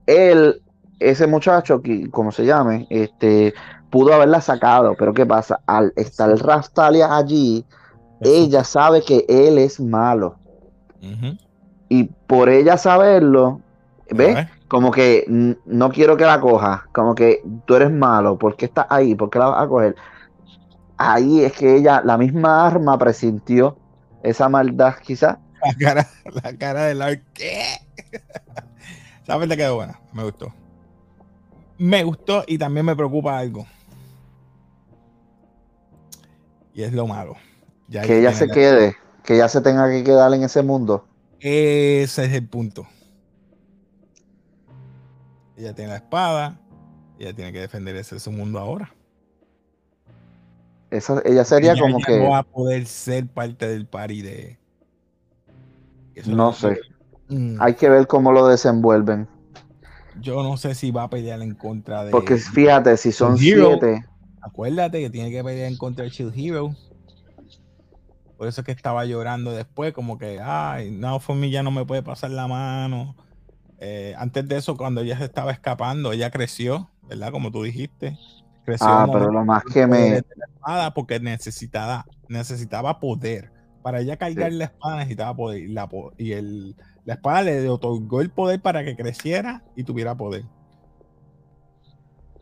Él, 0.06 0.62
ese 0.98 1.26
muchacho, 1.26 1.80
que, 1.80 2.10
como 2.10 2.32
se 2.32 2.44
llame, 2.44 2.86
este, 2.90 3.54
pudo 3.90 4.12
haberla 4.12 4.40
sacado, 4.40 4.94
pero 4.98 5.14
¿qué 5.14 5.24
pasa? 5.26 5.60
Al 5.66 5.92
estar 5.96 6.30
Rastalia 6.38 7.16
allí, 7.16 7.64
Eso. 8.20 8.32
ella 8.32 8.64
sabe 8.64 9.02
que 9.02 9.24
él 9.28 9.58
es 9.58 9.80
malo. 9.80 10.36
Y 11.90 12.04
por 12.04 12.48
ella 12.48 12.78
saberlo, 12.78 13.60
¿ves? 14.10 14.46
Como 14.68 14.90
que 14.92 15.24
no 15.66 15.90
quiero 15.90 16.16
que 16.16 16.24
la 16.24 16.40
coja, 16.40 16.86
como 16.92 17.14
que 17.16 17.42
tú 17.66 17.74
eres 17.74 17.90
malo, 17.90 18.38
¿por 18.38 18.56
qué 18.56 18.66
estás 18.66 18.86
ahí? 18.88 19.14
¿Por 19.16 19.28
qué 19.28 19.38
la 19.40 19.46
vas 19.46 19.64
a 19.64 19.68
coger? 19.68 19.96
Ahí 20.96 21.42
es 21.44 21.52
que 21.52 21.74
ella, 21.76 22.00
la 22.04 22.16
misma 22.16 22.66
arma 22.66 22.96
presintió 22.96 23.76
esa 24.22 24.48
maldad 24.48 24.94
quizás. 25.02 25.38
La 25.64 25.74
cara, 25.74 26.08
la 26.42 26.56
cara 26.56 26.84
de 26.86 26.94
Lark. 26.94 27.22
¿Qué? 27.34 27.62
Esa 29.24 29.36
parte 29.38 29.56
quedó 29.56 29.74
buena. 29.74 29.98
Me 30.12 30.22
gustó. 30.22 30.52
Me 31.78 32.04
gustó 32.04 32.44
y 32.46 32.56
también 32.56 32.86
me 32.86 32.94
preocupa 32.94 33.36
algo. 33.36 33.66
Y 36.72 36.82
es 36.82 36.92
lo 36.92 37.06
malo. 37.06 37.34
Ya 37.88 38.02
Que 38.02 38.20
ella 38.20 38.32
se 38.32 38.46
la- 38.46 38.54
quede, 38.54 38.96
que 39.24 39.34
ella 39.34 39.48
se 39.48 39.60
tenga 39.60 39.90
que 39.90 40.04
quedar 40.04 40.32
en 40.34 40.44
ese 40.44 40.62
mundo. 40.62 41.06
Ese 41.40 42.24
es 42.24 42.32
el 42.32 42.46
punto. 42.46 42.86
Ella 45.56 45.74
tiene 45.74 45.90
la 45.90 45.96
espada. 45.96 46.60
Ella 47.18 47.34
tiene 47.34 47.52
que 47.52 47.60
defender 47.60 47.96
ese 47.96 48.18
su 48.18 48.30
mundo 48.32 48.58
ahora. 48.58 48.94
Esa, 50.90 51.22
ella 51.24 51.44
sería 51.44 51.72
Ella 51.72 51.82
como 51.82 51.98
que, 51.98 52.18
no 52.18 52.30
va 52.30 52.38
a 52.38 52.42
poder 52.42 52.86
ser 52.86 53.26
parte 53.28 53.68
del 53.68 53.86
party 53.86 54.22
de. 54.22 54.58
Eso 56.14 56.32
no 56.32 56.52
sé, 56.52 56.80
Mm, 57.30 57.62
hay 57.62 57.74
que 57.74 57.88
ver 57.88 58.06
cómo 58.08 58.32
lo 58.32 58.48
desenvuelven. 58.48 59.28
Yo 60.20 60.42
no 60.42 60.56
sé 60.56 60.74
si 60.74 60.90
va 60.90 61.04
a 61.04 61.10
pelear 61.10 61.40
en 61.40 61.54
contra 61.54 62.04
de. 62.04 62.10
Porque 62.10 62.36
fíjate, 62.36 62.96
si 62.96 63.12
son 63.12 63.36
Hero. 63.40 63.78
siete, 63.80 64.04
Acuérdate 64.42 65.00
que 65.00 65.10
tiene 65.10 65.30
que 65.30 65.44
pelear 65.44 65.70
en 65.70 65.78
contra 65.78 66.04
de 66.04 66.10
Shield 66.10 66.34
Hero. 66.36 66.74
Por 68.40 68.48
eso 68.48 68.62
es 68.62 68.64
que 68.64 68.72
estaba 68.72 69.04
llorando 69.04 69.52
después, 69.52 69.92
como 69.92 70.16
que, 70.16 70.40
ay, 70.40 70.90
no, 70.90 71.20
for 71.20 71.36
me 71.36 71.50
ya 71.50 71.62
no 71.62 71.70
me 71.70 71.84
puede 71.84 72.02
pasar 72.02 72.30
la 72.30 72.48
mano. 72.48 73.14
Eh, 73.78 74.14
antes 74.16 74.48
de 74.48 74.56
eso, 74.56 74.78
cuando 74.78 75.02
ella 75.02 75.18
se 75.18 75.26
estaba 75.26 75.52
escapando, 75.52 76.10
ella 76.10 76.30
creció, 76.30 76.88
¿verdad? 77.06 77.32
Como 77.32 77.52
tú 77.52 77.62
dijiste. 77.64 78.16
Creció 78.64 78.86
ah, 78.88 79.06
pero 79.12 79.30
lo 79.30 79.44
más 79.44 79.62
que 79.64 79.86
me, 79.86 80.22
porque 80.94 81.20
necesitaba, 81.20 82.06
necesitaba 82.28 82.98
poder. 82.98 83.52
Para 83.82 84.00
ella 84.00 84.16
cargar 84.16 84.52
Sí. 84.52 84.56
la 84.56 84.64
espada 84.64 84.96
necesitaba 84.96 85.36
poder. 85.36 85.58
Y, 85.58 85.68
la, 85.68 85.86
y 86.16 86.32
el, 86.32 86.76
la 87.04 87.14
espada 87.16 87.42
le 87.42 87.68
otorgó 87.68 88.22
el 88.22 88.30
poder 88.30 88.62
para 88.62 88.82
que 88.84 88.96
creciera 88.96 89.64
y 89.76 89.84
tuviera 89.84 90.14
poder. 90.14 90.44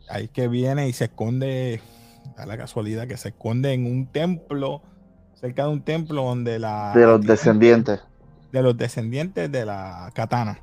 Ahí 0.09 0.29
que 0.29 0.47
viene 0.47 0.87
y 0.87 0.93
se 0.93 1.03
esconde, 1.03 1.81
da 2.37 2.45
la 2.45 2.57
casualidad 2.57 3.05
que 3.05 3.17
se 3.17 3.27
esconde 3.27 3.73
en 3.73 3.85
un 3.85 4.07
templo, 4.07 4.81
cerca 5.39 5.63
de 5.63 5.69
un 5.69 5.81
templo 5.83 6.23
donde 6.23 6.59
la... 6.59 6.91
de 6.95 7.05
los 7.05 7.21
descendientes. 7.21 8.01
de 8.51 8.61
los 8.61 8.75
descendientes 8.77 9.51
de 9.51 9.65
la 9.65 10.11
katana. 10.13 10.59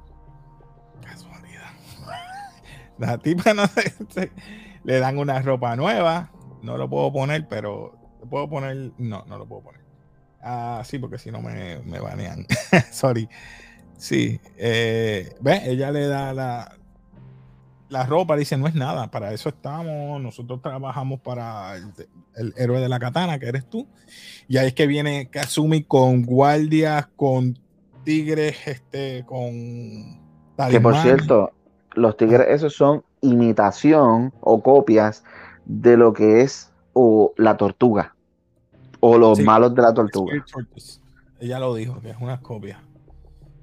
Casualidad. 1.03 1.71
La 2.99 3.19
tipa 3.19 3.53
no 3.55 3.67
se- 3.67 4.33
le 4.85 4.99
dan 5.01 5.19
una 5.19 5.41
ropa 5.43 5.77
nueva. 5.77 6.31
No 6.63 6.77
lo 6.79 6.89
puedo 6.89 7.13
poner, 7.13 7.47
pero 7.49 7.97
lo 8.21 8.29
puedo 8.29 8.49
poner. 8.49 8.93
No, 8.99 9.25
no 9.27 9.39
lo 9.39 9.47
puedo 9.47 9.63
poner. 9.63 9.81
Ah, 10.43 10.83
sí, 10.85 10.99
porque 10.99 11.19
si 11.19 11.31
no 11.31 11.41
me, 11.43 11.79
me 11.85 12.01
banean. 12.01 12.47
Sorry. 12.91 13.29
Sí. 13.99 14.41
Eh, 14.57 15.35
¿Ves? 15.41 15.63
Ella 15.67 15.91
le 15.91 16.07
da 16.07 16.33
la, 16.33 16.77
la 17.89 18.05
ropa, 18.05 18.37
dice, 18.37 18.57
no 18.57 18.67
es 18.67 18.75
nada, 18.75 19.11
para 19.11 19.33
eso 19.33 19.49
estamos, 19.49 20.21
nosotros 20.21 20.61
trabajamos 20.61 21.21
para 21.21 21.77
el, 21.77 21.93
el 22.35 22.55
héroe 22.57 22.81
de 22.81 22.89
la 22.89 22.99
katana, 22.99 23.39
que 23.39 23.47
eres 23.47 23.69
tú. 23.69 23.87
Y 24.49 24.57
ahí 24.57 24.69
es 24.69 24.75
que 24.75 24.87
viene 24.87 25.29
Kazumi 25.31 25.85
con 25.85 26.25
guardias, 26.25 27.07
con 27.17 27.59
tigres, 28.05 28.57
este, 28.67 29.25
con 29.27 30.21
Que 30.71 30.81
por 30.81 30.97
cierto, 30.97 31.53
los 31.95 32.17
tigres 32.17 32.47
esos 32.49 32.75
son 32.75 33.05
imitación 33.21 34.33
o 34.41 34.63
copias 34.63 35.25
de 35.65 35.97
lo 35.97 36.13
que 36.13 36.43
es 36.43 36.73
o 36.93 37.35
la 37.37 37.57
tortuga 37.57 38.15
o 39.01 39.19
los 39.19 39.41
malos 39.41 39.75
de 39.75 39.83
la 39.83 39.93
tortuga. 39.93 40.45
Ella 41.41 41.59
lo 41.59 41.75
dijo, 41.75 42.01
que 42.01 42.11
es 42.11 42.17
una 42.21 42.41
copia. 42.41 42.81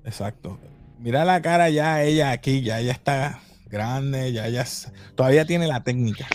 Exacto. 0.03 0.57
Mira 0.99 1.25
la 1.25 1.41
cara 1.41 1.69
ya 1.69 2.03
ella 2.03 2.31
aquí, 2.31 2.61
ya 2.61 2.79
ella 2.79 2.91
está 2.91 3.39
grande, 3.73 4.31
ya 4.31 4.47
ella 4.47 4.65
todavía 5.15 5.45
tiene 5.45 5.67
la 5.67 5.83
técnica. 5.83 6.25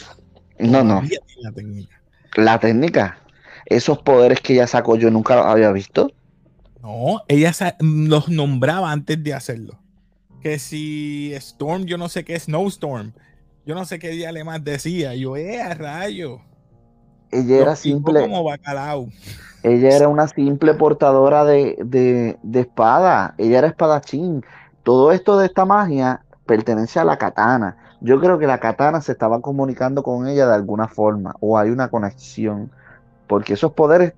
No, 0.59 0.83
no. 0.83 1.02
la 1.40 1.52
técnica. 1.52 2.02
La 2.37 2.59
técnica. 2.59 3.18
Esos 3.64 3.99
poderes 3.99 4.40
que 4.40 4.54
ella 4.54 4.66
sacó 4.66 4.97
yo 4.97 5.11
nunca 5.11 5.37
los 5.37 5.47
había 5.47 5.73
visto. 5.73 6.11
No, 6.83 7.23
ella 7.28 7.52
los 7.80 8.28
nombraba 8.28 8.90
antes 8.90 9.23
de 9.23 9.35
hacerlo. 9.35 9.78
Que 10.42 10.59
si 10.59 11.33
Storm, 11.35 11.85
yo 11.85 11.97
no 11.97 12.09
sé 12.09 12.25
qué 12.25 12.35
es 12.35 12.45
Snowstorm. 12.45 13.12
Yo 13.64 13.75
no 13.75 13.85
sé 13.85 13.99
qué 13.99 14.11
día 14.11 14.33
le 14.33 14.45
más 14.45 14.62
decía. 14.64 15.14
Yo, 15.14 15.37
eh, 15.37 15.61
a 15.61 15.75
rayo. 15.75 16.40
Ella 17.30 17.59
era 17.59 17.76
simple. 17.76 18.21
Como 18.21 18.42
bacalao. 18.45 19.09
Ella 19.62 19.95
era 19.95 20.09
una 20.09 20.28
simple 20.28 20.75
portadora 20.75 21.45
de, 21.45 21.76
de, 21.85 22.38
de 22.42 22.61
espada. 22.61 23.35
Ella 23.38 23.59
era 23.59 23.68
espadachín. 23.68 24.45
Todo 24.83 25.12
esto 25.12 25.38
de 25.38 25.47
esta 25.47 25.64
magia 25.64 26.23
pertenece 26.49 26.99
a 26.99 27.05
la 27.05 27.19
katana. 27.19 27.76
Yo 28.00 28.19
creo 28.19 28.38
que 28.38 28.47
la 28.49 28.59
katana 28.59 29.00
se 29.00 29.12
estaba 29.12 29.40
comunicando 29.40 30.02
con 30.02 30.26
ella 30.26 30.49
de 30.49 30.55
alguna 30.55 30.88
forma. 30.88 31.37
O 31.38 31.59
hay 31.59 31.71
una 31.71 31.88
conexión. 31.88 32.73
Porque 33.28 33.52
esos 33.52 33.73
poderes, 33.75 34.14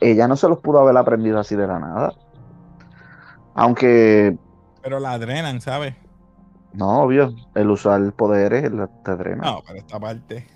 ella 0.00 0.28
no 0.28 0.36
se 0.36 0.48
los 0.48 0.60
pudo 0.60 0.78
haber 0.78 0.96
aprendido 0.96 1.40
así 1.40 1.56
de 1.56 1.66
la 1.66 1.80
nada. 1.80 2.12
Aunque. 3.54 4.38
Pero 4.82 5.00
la 5.00 5.18
drenan, 5.18 5.60
¿sabes? 5.60 5.96
No, 6.74 7.00
obvio. 7.00 7.34
El 7.54 7.70
usar 7.70 8.12
poderes 8.12 8.70
te 9.02 9.16
drena. 9.16 9.42
No, 9.42 9.62
pero 9.66 9.78
esta 9.78 9.98
parte. 9.98 10.46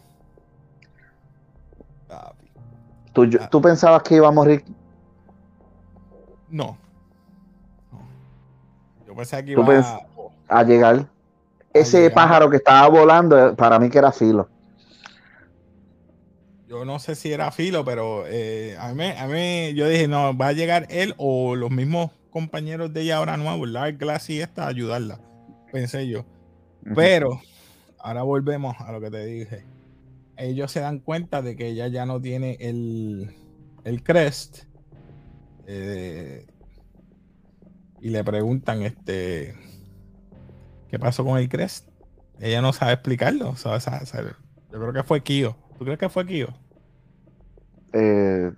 ¿Tú, 3.12 3.28
ah. 3.40 3.49
¿Tú 3.50 3.61
pensabas 3.62 4.02
que 4.02 4.16
iba 4.16 4.28
a 4.28 4.33
morir? 4.33 4.64
No. 6.49 6.76
Yo 9.07 9.14
pensé 9.14 9.45
que 9.45 9.52
iba 9.52 9.78
a... 9.78 10.10
a 10.50 10.62
llegar. 10.62 11.07
Ese 11.73 12.11
pájaro 12.11 12.50
que 12.50 12.57
estaba 12.57 12.88
volando, 12.88 13.49
eh, 13.49 13.52
para 13.54 13.78
mí 13.78 13.88
que 13.88 13.99
era 13.99 14.12
filo. 14.12 14.49
Yo 16.69 16.85
no 16.85 16.99
sé 16.99 17.14
si 17.14 17.33
era 17.33 17.50
filo, 17.50 17.85
pero 17.85 18.25
eh, 18.26 18.76
a, 18.78 18.92
mí, 18.92 19.04
a 19.04 19.26
mí 19.26 19.73
yo 19.75 19.88
dije, 19.88 20.09
no, 20.09 20.37
va 20.37 20.49
a 20.49 20.52
llegar 20.52 20.87
él 20.90 21.14
o 21.16 21.57
los 21.57 21.71
mismos 21.71 22.11
compañeros 22.30 22.92
de 22.92 23.02
ella 23.02 23.16
ahora 23.16 23.37
nuevos, 23.37 23.69
Lark 23.69 23.99
Glass 23.99 24.30
y 24.30 24.40
esta, 24.40 24.64
a 24.64 24.69
ayudarla. 24.69 25.21
Pensé 25.73 26.09
yo. 26.09 26.25
Pero 26.95 27.40
ahora 27.99 28.23
volvemos 28.23 28.76
a 28.80 28.92
lo 28.92 29.00
que 29.00 29.11
te 29.11 29.25
dije 29.26 29.64
ellos 30.40 30.73
se 30.73 30.80
dan 30.80 31.00
cuenta 31.00 31.42
de 31.42 31.54
que 31.54 31.69
ella 31.69 31.88
ya 31.88 32.07
no 32.07 32.21
tiene 32.21 32.57
el, 32.61 33.30
el 33.85 34.02
crest. 34.02 34.64
Eh, 35.66 36.47
y 38.00 38.09
le 38.09 38.25
preguntan, 38.25 38.83
este, 38.83 39.54
¿qué 40.90 40.98
pasó 40.98 41.24
con 41.24 41.38
el 41.38 41.48
crest? 41.48 41.88
Ella 42.40 42.62
no 42.62 42.72
sabe 42.72 42.92
explicarlo. 42.94 43.55
yo 44.70 44.79
creo 44.81 44.92
que 44.92 45.03
fue 45.05 45.22
Kio. 45.22 45.57
¿Tú 45.79 45.85
crees 45.85 45.98
que 45.98 46.09
fue 46.09 46.26
Kio? 46.26 46.55
Eh, 47.92 48.53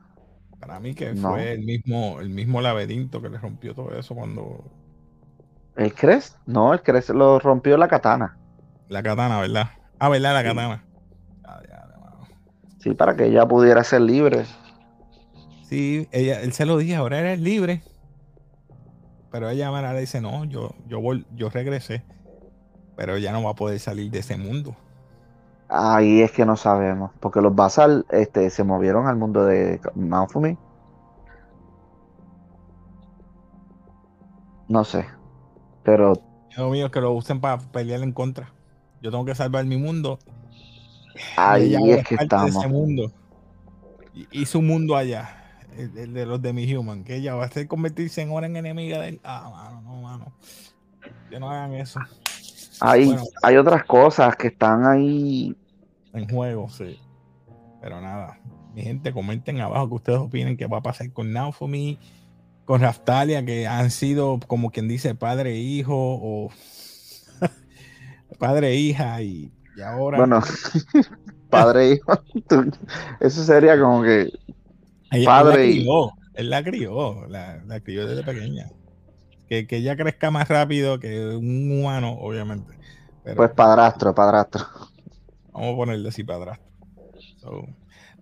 Para 0.60 0.80
mí 0.80 0.94
que 0.94 1.14
fue 1.14 1.52
el 1.52 1.62
mismo, 1.62 2.20
el 2.20 2.30
mismo 2.30 2.60
laberinto 2.62 3.20
que 3.20 3.28
le 3.28 3.38
rompió 3.38 3.74
todo 3.74 3.98
eso 3.98 4.14
cuando. 4.14 4.64
¿El 5.76 5.94
crest? 5.94 6.36
No, 6.46 6.72
el 6.72 6.82
crest 6.82 7.10
lo 7.10 7.38
rompió 7.38 7.76
la 7.76 7.88
katana. 7.88 8.38
La 8.88 9.02
katana, 9.02 9.40
¿verdad? 9.40 9.70
Ah, 9.98 10.08
¿verdad? 10.08 10.34
La 10.34 10.44
katana. 10.44 10.84
Sí, 12.78 12.94
para 12.94 13.16
que 13.16 13.26
ella 13.26 13.46
pudiera 13.46 13.82
ser 13.84 14.02
libre. 14.02 14.44
Sí, 15.60 16.08
ella, 16.12 16.40
él 16.42 16.52
se 16.52 16.66
lo 16.66 16.76
dijo, 16.78 16.96
ahora 17.00 17.18
eres 17.20 17.40
libre. 17.40 17.82
Pero 19.30 19.48
ella 19.48 19.92
le 19.92 20.00
dice, 20.00 20.20
no, 20.20 20.44
yo, 20.44 20.74
yo, 20.86 21.00
yo 21.34 21.48
regresé. 21.50 22.04
Pero 22.96 23.16
ella 23.16 23.32
no 23.32 23.42
va 23.42 23.50
a 23.50 23.54
poder 23.54 23.78
salir 23.78 24.10
de 24.10 24.20
ese 24.20 24.36
mundo. 24.36 24.76
Ahí 25.68 26.20
es 26.20 26.32
que 26.32 26.44
no 26.44 26.56
sabemos. 26.56 27.10
Porque 27.20 27.40
los 27.40 27.54
Basal 27.54 28.04
este, 28.10 28.50
se 28.50 28.64
movieron 28.64 29.06
al 29.06 29.16
mundo 29.16 29.44
de 29.44 29.80
Manfumi. 29.94 30.58
No 34.68 34.84
sé. 34.84 35.06
Pero. 35.82 36.14
Lo 36.56 36.70
mío 36.70 36.86
es 36.86 36.92
que 36.92 37.00
lo 37.00 37.12
usen 37.12 37.40
para 37.40 37.58
pelear 37.58 38.02
en 38.02 38.12
contra. 38.12 38.52
Yo 39.00 39.10
tengo 39.10 39.24
que 39.24 39.34
salvar 39.34 39.64
mi 39.64 39.76
mundo 39.76 40.18
Ahí 41.36 41.74
es 41.74 42.06
que 42.06 42.14
estamos. 42.16 42.66
mundo. 42.68 43.12
Y, 44.30 44.44
su 44.44 44.60
mundo 44.60 44.94
allá, 44.94 45.58
el, 45.76 46.12
de 46.12 46.26
los 46.26 46.42
de 46.42 46.52
mi 46.52 46.74
human, 46.74 47.02
que 47.02 47.16
ella 47.16 47.34
va 47.34 47.46
a 47.46 47.50
ser 47.50 47.66
convertirse 47.66 48.20
en 48.20 48.30
ahora 48.30 48.46
en 48.46 48.56
enemiga 48.56 49.00
de 49.00 49.08
él. 49.08 49.20
Ah, 49.24 49.50
mano, 49.50 49.80
no, 49.80 50.02
mano. 50.02 50.32
Que 51.30 51.40
no 51.40 51.50
hagan 51.50 51.72
eso. 51.74 51.98
Hay, 52.84 53.16
hay 53.42 53.56
otras 53.56 53.84
cosas 53.84 54.36
que 54.36 54.48
están 54.48 54.86
ahí. 54.86 55.56
En 56.12 56.28
juego, 56.28 56.68
sí. 56.68 56.98
Pero 57.80 58.00
nada, 58.00 58.38
mi 58.74 58.82
gente, 58.82 59.12
comenten 59.12 59.60
abajo 59.60 59.88
que 59.88 59.94
ustedes 59.94 60.18
opinen 60.18 60.56
que 60.56 60.66
va 60.66 60.78
a 60.78 60.82
pasar 60.82 61.12
con 61.12 61.32
Now 61.32 61.52
for 61.52 61.68
Me, 61.68 61.98
con 62.64 62.80
Raftalia, 62.80 63.44
que 63.44 63.66
han 63.66 63.90
sido 63.90 64.38
como 64.46 64.70
quien 64.70 64.88
dice 64.88 65.14
padre 65.14 65.52
e 65.52 65.58
hijo 65.58 65.94
o 65.96 66.50
padre 68.38 68.70
e 68.70 68.76
hija 68.76 69.22
y 69.22 69.52
y 69.76 69.80
ahora. 69.80 70.18
Bueno, 70.18 70.40
padre 71.50 71.84
e 71.84 71.92
hijo. 71.94 72.12
Eso 73.20 73.44
sería 73.44 73.78
como 73.80 74.02
que. 74.02 74.30
padre 75.24 75.70
él 75.70 75.88
Él 76.34 76.50
la 76.50 76.62
crió, 76.62 77.26
la, 77.28 77.62
la 77.64 77.80
crió 77.80 78.06
desde 78.06 78.22
pequeña. 78.22 78.70
Que, 79.52 79.66
que, 79.66 79.76
ella 79.76 79.94
crezca 79.96 80.30
más 80.30 80.48
rápido 80.48 80.98
que 80.98 81.36
un 81.36 81.78
humano, 81.78 82.16
obviamente. 82.18 82.72
pues 83.36 83.50
padrastro, 83.50 84.14
padrastro. 84.14 84.62
Vamos 85.52 85.74
a 85.74 85.76
ponerle 85.76 86.08
así 86.08 86.24
padrastro. 86.24 86.64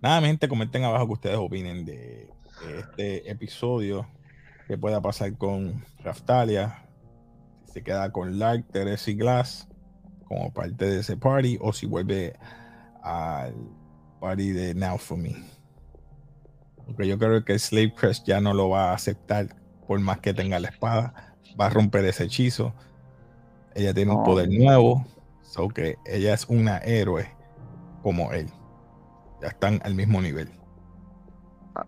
nada, 0.01 0.19
mi 0.19 0.27
gente, 0.27 0.49
comenten 0.49 0.83
abajo 0.83 1.07
que 1.07 1.13
ustedes 1.13 1.37
opinen 1.37 1.85
de, 1.85 2.29
este 2.77 3.31
episodio. 3.31 4.09
Que 4.67 4.77
pueda 4.77 5.01
pasar 5.01 5.37
con 5.37 5.85
Raftalia. 6.03 6.83
Si 7.67 7.75
se 7.75 7.81
queda 7.81 8.11
con 8.11 8.37
Lark, 8.37 8.65
Teresa 8.69 9.09
y 9.09 9.15
Glass 9.15 9.69
como 10.25 10.51
parte 10.51 10.83
de 10.83 10.99
ese 10.99 11.15
party 11.15 11.57
o 11.61 11.71
si 11.71 11.85
vuelve 11.85 12.37
al 13.03 13.55
party 14.19 14.51
de 14.51 14.75
Now 14.75 14.97
For 14.97 15.17
Me. 15.17 15.33
Porque 16.85 17.07
yo 17.07 17.17
creo 17.17 17.45
que 17.45 17.57
Slave 17.57 17.93
Crest 17.95 18.27
ya 18.27 18.41
no 18.41 18.53
lo 18.53 18.67
va 18.67 18.91
a 18.91 18.95
aceptar 18.95 19.60
por 19.91 19.99
más 19.99 20.21
que 20.21 20.33
tenga 20.33 20.57
la 20.57 20.69
espada. 20.69 21.35
Va 21.59 21.65
a 21.65 21.69
romper 21.69 22.05
ese 22.05 22.23
hechizo. 22.23 22.71
Ella 23.75 23.93
tiene 23.93 24.13
un 24.13 24.23
poder 24.23 24.47
nuevo. 24.49 25.05
So 25.41 25.67
que 25.67 25.97
ella 26.05 26.33
es 26.33 26.47
una 26.47 26.77
héroe 26.77 27.27
como 28.01 28.31
él. 28.31 28.47
Ya 29.41 29.49
están 29.49 29.81
al 29.83 29.93
mismo 29.93 30.21
nivel. 30.21 30.49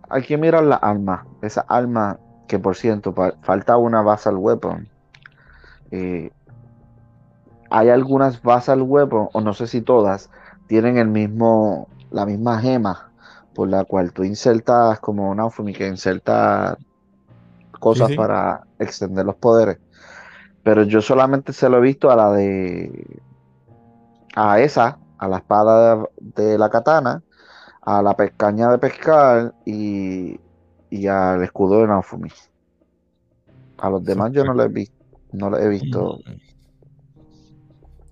Hay 0.10 0.22
que 0.24 0.38
mirar 0.38 0.66
la 0.66 0.76
alma. 0.76 1.26
Esa 1.42 1.62
alma 1.62 2.20
que 2.50 2.60
por 2.60 2.76
cierto 2.76 3.16
falta 3.42 3.78
una 3.78 4.02
basal 4.02 4.36
weapon. 4.36 4.90
Eh, 5.92 6.30
hay 7.70 7.88
algunas 7.88 8.42
basal 8.42 8.82
weapons, 8.82 9.30
o 9.32 9.40
no 9.40 9.54
sé 9.54 9.66
si 9.66 9.80
todas, 9.80 10.30
tienen 10.68 10.98
el 10.98 11.08
mismo, 11.08 11.88
la 12.12 12.26
misma 12.26 12.60
gema 12.60 13.14
por 13.56 13.70
la 13.70 13.86
cual 13.86 14.12
tú 14.12 14.26
insertas 14.26 15.00
como 15.00 15.30
una 15.30 15.48
que 15.74 15.88
inserta 15.88 16.78
cosas 17.84 18.16
para 18.16 18.64
extender 18.80 19.26
los 19.26 19.36
poderes. 19.36 19.78
Pero 20.64 20.84
yo 20.84 21.02
solamente 21.02 21.52
se 21.52 21.68
lo 21.68 21.78
he 21.78 21.82
visto 21.82 22.10
a 22.10 22.16
la 22.16 22.32
de. 22.32 23.22
a 24.36 24.62
esa, 24.62 24.98
a 25.18 25.28
la 25.28 25.38
espada 25.38 26.06
de, 26.20 26.58
la 26.58 26.70
katana, 26.70 27.22
a 27.82 28.02
la 28.02 28.16
pescaña 28.16 28.72
de 28.72 28.78
pescar 28.78 29.54
y, 29.66 30.40
y 30.90 31.08
al 31.08 31.44
escudo 31.44 31.82
de 31.82 31.88
Naofumi. 31.88 32.30
A 33.80 33.90
los 33.90 34.04
demás 34.06 34.32
yo 34.32 34.46
no 34.46 34.54
lo 34.54 34.64
he 34.64 34.70
visto. 34.70 34.96
No 35.34 35.50
lo 35.50 35.60
he 35.60 35.68
visto. 35.68 36.20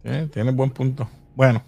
Eh, 0.03 0.27
tiene 0.33 0.51
buen 0.51 0.71
punto. 0.71 1.07
Bueno, 1.35 1.63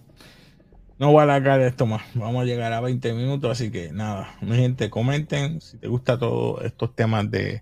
no 1.00 1.12
voy 1.12 1.22
a 1.22 1.24
alargar 1.24 1.62
esto 1.62 1.86
más. 1.86 2.02
Vamos 2.16 2.42
a 2.42 2.46
llegar 2.46 2.74
a 2.74 2.82
20 2.82 3.13
minutos, 3.13 3.52
así 3.52 3.72
que 3.72 3.92
nada, 3.92 4.36
mi 4.42 4.56
gente, 4.56 4.89
comenten 4.89 5.62
si 5.62 5.78
te 5.78 5.88
gusta 5.88 6.18
todos 6.18 6.63
estos 6.66 6.96
temas 6.96 7.30
de 7.32 7.62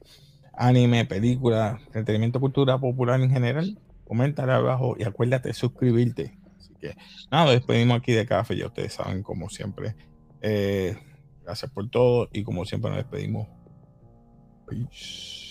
anime, 0.61 1.05
película, 1.05 1.79
entretenimiento, 1.87 2.39
cultura 2.39 2.77
popular 2.77 3.19
en 3.19 3.31
general. 3.31 3.79
Coméntale 4.05 4.53
abajo 4.53 4.95
y 4.97 5.03
acuérdate 5.03 5.49
de 5.49 5.53
suscribirte. 5.53 6.37
Así 6.57 6.73
que 6.79 6.95
nada, 7.31 7.51
despedimos 7.51 7.97
aquí 7.97 8.11
de 8.11 8.25
café. 8.27 8.55
Ya 8.55 8.67
ustedes 8.67 8.93
saben, 8.93 9.23
como 9.23 9.49
siempre. 9.49 9.95
Eh, 10.41 10.95
gracias 11.43 11.71
por 11.71 11.89
todo 11.89 12.29
y 12.31 12.43
como 12.43 12.65
siempre 12.65 12.91
nos 12.91 12.99
despedimos. 12.99 13.47
Peace. 14.67 15.49